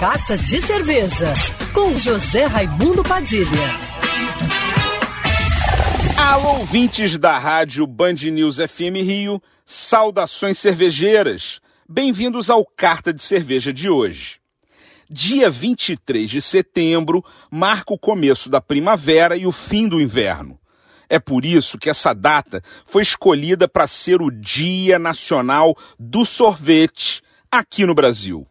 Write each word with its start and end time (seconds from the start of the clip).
Carta 0.00 0.38
de 0.38 0.62
Cerveja, 0.62 1.34
com 1.74 1.96
José 1.96 2.44
Raimundo 2.44 3.02
Padilha. 3.02 3.48
Alô, 6.16 6.60
ouvintes 6.60 7.16
da 7.16 7.36
rádio 7.36 7.84
Band 7.84 8.14
News 8.14 8.58
FM 8.58 9.02
Rio, 9.02 9.42
saudações 9.66 10.56
cervejeiras. 10.56 11.60
Bem-vindos 11.88 12.48
ao 12.48 12.64
Carta 12.64 13.12
de 13.12 13.20
Cerveja 13.20 13.72
de 13.72 13.90
hoje. 13.90 14.38
Dia 15.10 15.50
23 15.50 16.30
de 16.30 16.40
setembro 16.40 17.24
marca 17.50 17.92
o 17.92 17.98
começo 17.98 18.48
da 18.48 18.60
primavera 18.60 19.36
e 19.36 19.48
o 19.48 19.52
fim 19.52 19.88
do 19.88 20.00
inverno. 20.00 20.60
É 21.08 21.18
por 21.18 21.44
isso 21.44 21.76
que 21.76 21.90
essa 21.90 22.14
data 22.14 22.62
foi 22.86 23.02
escolhida 23.02 23.66
para 23.66 23.88
ser 23.88 24.22
o 24.22 24.30
Dia 24.30 24.96
Nacional 24.96 25.76
do 25.98 26.24
Sorvete 26.24 27.20
aqui 27.50 27.84
no 27.84 27.96
Brasil. 27.96 28.46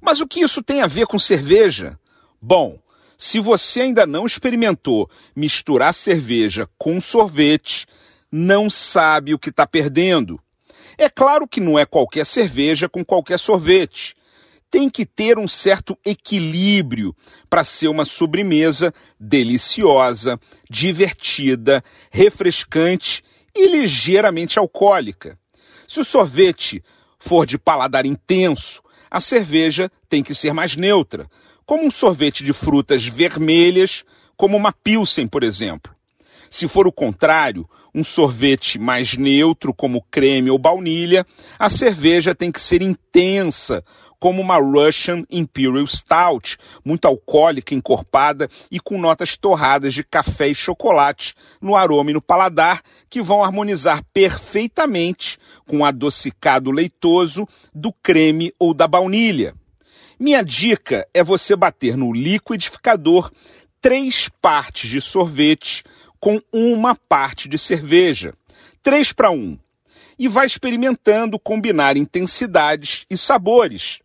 Mas 0.00 0.20
o 0.20 0.26
que 0.26 0.40
isso 0.40 0.62
tem 0.62 0.80
a 0.80 0.86
ver 0.86 1.06
com 1.06 1.18
cerveja? 1.18 1.98
Bom, 2.40 2.78
se 3.16 3.40
você 3.40 3.80
ainda 3.80 4.06
não 4.06 4.26
experimentou 4.26 5.10
misturar 5.34 5.92
cerveja 5.92 6.68
com 6.78 7.00
sorvete, 7.00 7.86
não 8.30 8.70
sabe 8.70 9.34
o 9.34 9.38
que 9.38 9.50
está 9.50 9.66
perdendo. 9.66 10.40
É 10.96 11.08
claro 11.08 11.46
que 11.46 11.60
não 11.60 11.78
é 11.78 11.84
qualquer 11.84 12.24
cerveja 12.24 12.88
com 12.88 13.04
qualquer 13.04 13.38
sorvete. 13.38 14.14
Tem 14.70 14.90
que 14.90 15.06
ter 15.06 15.38
um 15.38 15.48
certo 15.48 15.98
equilíbrio 16.04 17.14
para 17.48 17.64
ser 17.64 17.88
uma 17.88 18.04
sobremesa 18.04 18.92
deliciosa, 19.18 20.38
divertida, 20.68 21.82
refrescante 22.10 23.24
e 23.54 23.66
ligeiramente 23.66 24.58
alcoólica. 24.58 25.38
Se 25.86 26.00
o 26.00 26.04
sorvete 26.04 26.84
for 27.18 27.46
de 27.46 27.58
paladar 27.58 28.04
intenso, 28.04 28.82
a 29.10 29.20
cerveja 29.20 29.90
tem 30.08 30.22
que 30.22 30.34
ser 30.34 30.52
mais 30.52 30.76
neutra, 30.76 31.28
como 31.66 31.84
um 31.84 31.90
sorvete 31.90 32.42
de 32.42 32.52
frutas 32.52 33.06
vermelhas, 33.06 34.04
como 34.36 34.56
uma 34.56 34.72
Pilsen, 34.72 35.26
por 35.26 35.42
exemplo. 35.42 35.94
Se 36.48 36.66
for 36.66 36.86
o 36.86 36.92
contrário, 36.92 37.68
um 37.94 38.04
sorvete 38.04 38.78
mais 38.78 39.16
neutro, 39.16 39.74
como 39.74 40.04
creme 40.10 40.50
ou 40.50 40.58
baunilha, 40.58 41.26
a 41.58 41.68
cerveja 41.68 42.34
tem 42.34 42.50
que 42.50 42.60
ser 42.60 42.80
intensa, 42.80 43.84
como 44.18 44.42
uma 44.42 44.56
Russian 44.56 45.24
Imperial 45.30 45.86
Stout, 45.86 46.56
muito 46.84 47.06
alcoólica, 47.06 47.74
encorpada 47.74 48.48
e 48.70 48.80
com 48.80 48.98
notas 48.98 49.36
torradas 49.36 49.94
de 49.94 50.02
café 50.02 50.48
e 50.48 50.54
chocolate 50.54 51.34
no 51.60 51.76
aroma 51.76 52.10
e 52.10 52.14
no 52.14 52.22
paladar, 52.22 52.82
que 53.08 53.22
vão 53.22 53.44
harmonizar 53.44 54.02
perfeitamente 54.12 55.38
com 55.66 55.78
o 55.78 55.84
adocicado 55.84 56.70
leitoso 56.70 57.46
do 57.74 57.92
creme 57.92 58.52
ou 58.58 58.74
da 58.74 58.88
baunilha. 58.88 59.54
Minha 60.18 60.42
dica 60.42 61.06
é 61.14 61.22
você 61.22 61.54
bater 61.54 61.96
no 61.96 62.12
liquidificador 62.12 63.30
três 63.80 64.28
partes 64.40 64.90
de 64.90 65.00
sorvete 65.00 65.84
com 66.18 66.40
uma 66.52 66.96
parte 66.96 67.48
de 67.48 67.56
cerveja. 67.56 68.34
Três 68.82 69.12
para 69.12 69.30
um. 69.30 69.56
E 70.18 70.26
vai 70.26 70.46
experimentando 70.46 71.38
combinar 71.38 71.96
intensidades 71.96 73.06
e 73.08 73.16
sabores 73.16 74.00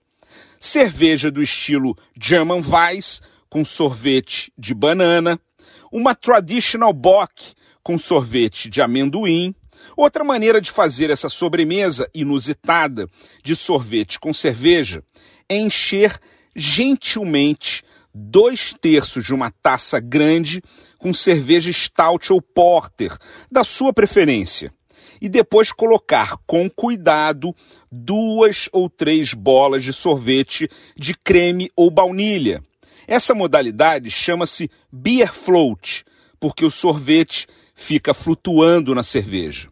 cerveja 0.64 1.30
do 1.30 1.44
estilo 1.44 1.94
German 2.18 2.64
Weiss, 2.66 3.22
com 3.50 3.66
sorvete 3.66 4.50
de 4.58 4.74
banana, 4.74 5.38
uma 5.92 6.16
Traditional 6.16 6.94
Bock, 6.94 7.54
com 7.84 8.00
sorvete 8.00 8.70
de 8.70 8.82
amendoim. 8.82 9.54
Outra 9.98 10.24
maneira 10.24 10.62
de 10.62 10.72
fazer 10.72 11.10
essa 11.10 11.28
sobremesa 11.28 12.10
inusitada 12.16 13.10
de 13.44 13.58
sorvete 13.58 14.18
com 14.18 14.34
cerveja 14.34 15.04
é 15.50 15.58
encher 15.58 16.18
gentilmente 16.56 17.84
dois 18.16 18.74
terços 18.80 19.26
de 19.26 19.34
uma 19.34 19.52
taça 19.52 20.00
grande 20.00 20.64
com 20.98 21.14
cerveja 21.14 21.74
stout 21.74 22.32
ou 22.32 22.42
porter, 22.42 23.12
da 23.52 23.66
sua 23.66 23.92
preferência 23.92 24.74
e 25.22 25.30
depois 25.30 25.72
colocar 25.72 26.38
com 26.46 26.70
cuidado 26.70 27.56
duas 27.92 28.70
ou 28.72 28.90
três 28.90 29.34
bolas 29.34 29.84
de 29.84 29.94
sorvete 29.94 30.70
de 30.98 31.14
creme 31.16 31.70
ou 31.76 31.90
baunilha. 31.90 32.64
Essa 33.08 33.36
modalidade 33.36 34.10
chama-se 34.10 34.70
beer 34.92 35.34
float, 35.34 36.06
porque 36.40 36.66
o 36.66 36.72
sorvete 36.72 37.48
fica 37.76 38.14
flutuando 38.14 38.96
na 38.96 39.04
cerveja. 39.04 39.70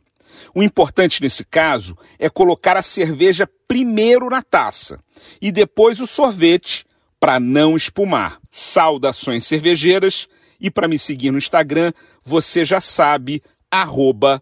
O 0.54 0.62
importante 0.62 1.22
nesse 1.22 1.46
caso 1.46 1.98
é 2.20 2.30
colocar 2.30 2.76
a 2.76 2.82
cerveja 2.82 3.48
primeiro 3.68 4.30
na 4.30 4.42
taça 4.42 5.00
e 5.42 5.52
depois 5.52 6.00
o 6.00 6.08
sorvete 6.08 6.86
para 7.20 7.40
não 7.40 7.78
espumar. 7.78 8.40
Saudações 8.50 9.46
cervejeiras 9.46 10.28
e 10.60 10.70
para 10.70 10.88
me 10.88 11.00
seguir 11.00 11.32
no 11.32 11.38
Instagram, 11.38 11.94
você 12.24 12.66
já 12.66 12.82
sabe, 12.82 13.42
arroba 13.70 14.42